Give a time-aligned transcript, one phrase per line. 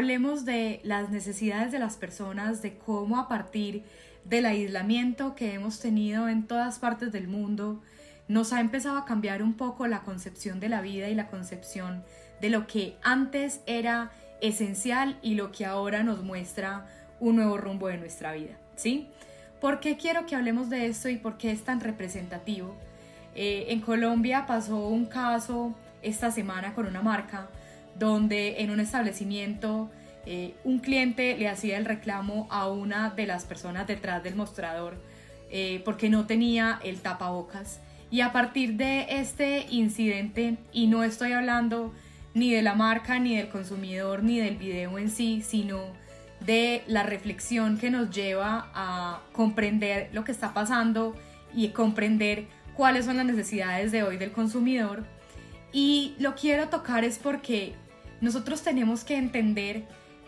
[0.00, 3.84] Hablemos de las necesidades de las personas, de cómo a partir
[4.24, 7.82] del aislamiento que hemos tenido en todas partes del mundo,
[8.26, 12.02] nos ha empezado a cambiar un poco la concepción de la vida y la concepción
[12.40, 14.10] de lo que antes era
[14.40, 16.86] esencial y lo que ahora nos muestra
[17.20, 19.06] un nuevo rumbo de nuestra vida, ¿sí?
[19.60, 22.74] ¿Por qué quiero que hablemos de esto y por qué es tan representativo?
[23.34, 27.50] Eh, en Colombia pasó un caso esta semana con una marca
[28.00, 29.90] donde en un establecimiento
[30.26, 34.96] eh, un cliente le hacía el reclamo a una de las personas detrás del mostrador
[35.50, 37.80] eh, porque no tenía el tapabocas.
[38.10, 41.92] Y a partir de este incidente, y no estoy hablando
[42.34, 45.78] ni de la marca, ni del consumidor, ni del video en sí, sino
[46.40, 51.14] de la reflexión que nos lleva a comprender lo que está pasando
[51.54, 55.04] y comprender cuáles son las necesidades de hoy del consumidor.
[55.72, 57.74] Y lo quiero tocar es porque
[58.20, 59.84] nosotros tenemos que entender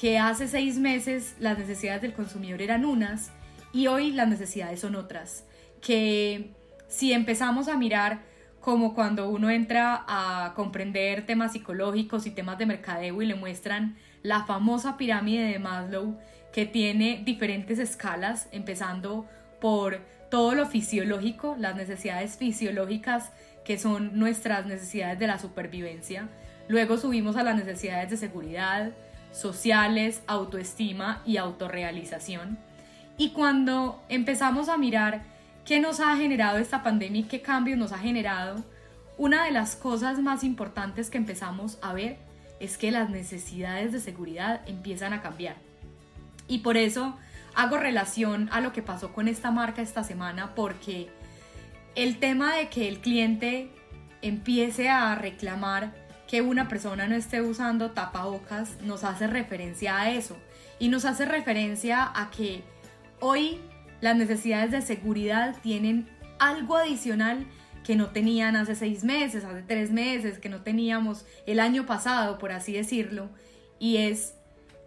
[0.00, 3.30] que hace seis meses las necesidades del consumidor eran unas
[3.72, 5.44] y hoy las necesidades son otras.
[5.80, 6.50] Que
[6.88, 8.22] si empezamos a mirar
[8.60, 13.96] como cuando uno entra a comprender temas psicológicos y temas de mercadeo y le muestran
[14.22, 16.18] la famosa pirámide de Maslow
[16.50, 19.26] que tiene diferentes escalas, empezando
[19.60, 23.32] por todo lo fisiológico, las necesidades fisiológicas
[23.64, 26.28] que son nuestras necesidades de la supervivencia,
[26.68, 28.92] Luego subimos a las necesidades de seguridad,
[29.32, 32.58] sociales, autoestima y autorrealización.
[33.16, 35.22] Y cuando empezamos a mirar
[35.64, 38.64] qué nos ha generado esta pandemia y qué cambios nos ha generado,
[39.16, 42.16] una de las cosas más importantes que empezamos a ver
[42.60, 45.56] es que las necesidades de seguridad empiezan a cambiar.
[46.48, 47.16] Y por eso
[47.54, 51.08] hago relación a lo que pasó con esta marca esta semana porque
[51.94, 53.70] el tema de que el cliente
[54.22, 55.92] empiece a reclamar
[56.28, 60.36] que una persona no esté usando tapabocas nos hace referencia a eso.
[60.78, 62.62] Y nos hace referencia a que
[63.20, 63.60] hoy
[64.00, 66.08] las necesidades de seguridad tienen
[66.38, 67.46] algo adicional
[67.84, 72.38] que no tenían hace seis meses, hace tres meses, que no teníamos el año pasado,
[72.38, 73.28] por así decirlo,
[73.78, 74.34] y es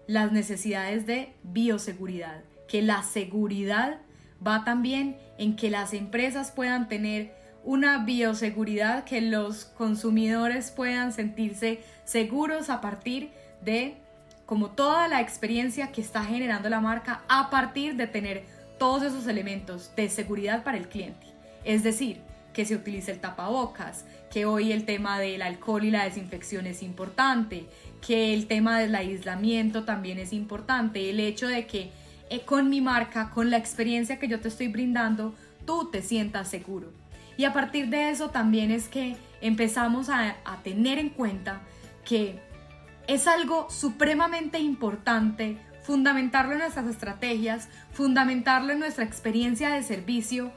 [0.07, 4.01] las necesidades de bioseguridad, que la seguridad
[4.45, 11.81] va también en que las empresas puedan tener una bioseguridad que los consumidores puedan sentirse
[12.05, 13.31] seguros a partir
[13.61, 13.97] de
[14.45, 18.45] como toda la experiencia que está generando la marca a partir de tener
[18.79, 21.27] todos esos elementos de seguridad para el cliente.
[21.65, 22.21] Es decir,
[22.53, 26.81] que se utilice el tapabocas, que hoy el tema del alcohol y la desinfección es
[26.81, 27.65] importante,
[28.05, 31.91] que el tema del aislamiento también es importante, el hecho de que
[32.29, 35.35] eh, con mi marca, con la experiencia que yo te estoy brindando,
[35.65, 36.91] tú te sientas seguro.
[37.37, 41.61] Y a partir de eso también es que empezamos a, tener en cuenta
[42.03, 42.39] que
[43.07, 50.51] es algo supremamente importante fundamentarlo en nuestras estrategias, fundamentarlo en nuestra experiencia de servicio,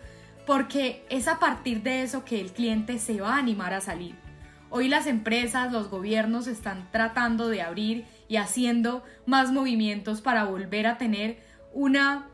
[0.44, 4.16] porque es a partir de eso que el cliente se va a animar a salir.
[4.70, 10.88] Hoy las empresas, los gobiernos están tratando de abrir y haciendo más movimientos para volver
[10.88, 11.38] a tener
[11.72, 12.28] una,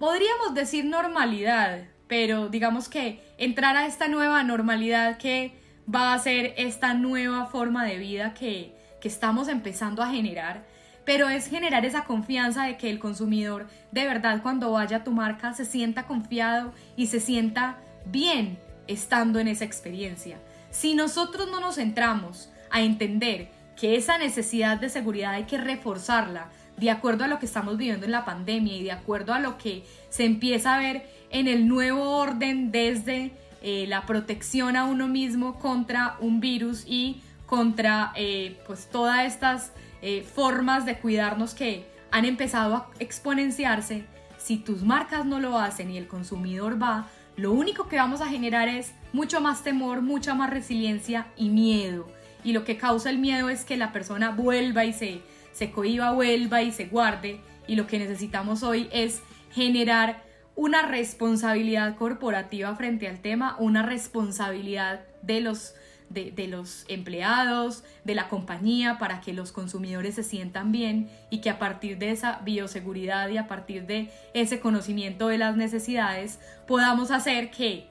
[0.00, 5.52] podríamos decir, normalidad, pero digamos que entrar a esta nueva normalidad que
[5.92, 10.64] va a ser esta nueva forma de vida que, que estamos empezando a generar,
[11.04, 15.12] pero es generar esa confianza de que el consumidor de verdad cuando vaya a tu
[15.12, 20.38] marca se sienta confiado y se sienta bien estando en esa experiencia.
[20.70, 26.48] Si nosotros no nos centramos a entender que esa necesidad de seguridad hay que reforzarla
[26.76, 29.58] de acuerdo a lo que estamos viviendo en la pandemia y de acuerdo a lo
[29.58, 35.08] que se empieza a ver en el nuevo orden desde eh, la protección a uno
[35.08, 41.86] mismo contra un virus y contra eh, pues todas estas eh, formas de cuidarnos que
[42.10, 44.04] han empezado a exponenciarse,
[44.38, 48.28] si tus marcas no lo hacen y el consumidor va, lo único que vamos a
[48.28, 52.06] generar es mucho más temor, mucha más resiliencia y miedo.
[52.44, 55.22] Y lo que causa el miedo es que la persona vuelva y se,
[55.52, 57.40] se cohiba, vuelva y se guarde.
[57.66, 60.22] Y lo que necesitamos hoy es generar
[60.56, 65.74] una responsabilidad corporativa frente al tema, una responsabilidad de los,
[66.10, 71.50] de, los empleados, de la compañía, para que los consumidores se sientan bien y que
[71.50, 76.38] a partir de esa bioseguridad y a partir de ese conocimiento de las necesidades
[76.68, 77.88] podamos hacer que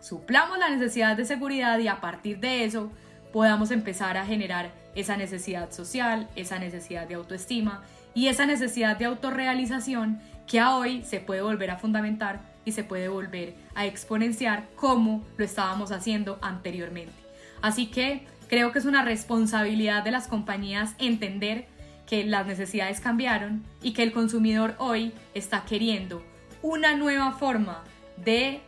[0.00, 2.92] suplamos la necesidad de seguridad y a partir de eso
[3.34, 7.82] podamos empezar a generar esa necesidad social, esa necesidad de autoestima
[8.14, 12.84] y esa necesidad de autorrealización que a hoy se puede volver a fundamentar y se
[12.84, 17.12] puede volver a exponenciar como lo estábamos haciendo anteriormente.
[17.60, 21.66] Así que creo que es una responsabilidad de las compañías entender
[22.06, 26.24] que las necesidades cambiaron y que el consumidor hoy está queriendo
[26.62, 27.82] una nueva forma
[28.16, 28.60] de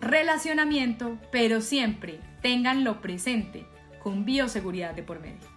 [0.00, 3.66] relacionamiento, pero siempre tenganlo presente
[4.06, 5.55] con bioseguridad de por medio.